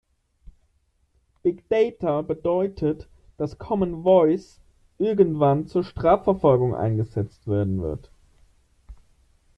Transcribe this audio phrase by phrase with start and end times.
[1.43, 3.07] Big Data bedeutet,
[3.37, 4.59] dass Common Voice
[4.97, 8.09] irgendwann zur Strafverfolgung eingesetzt werden wird.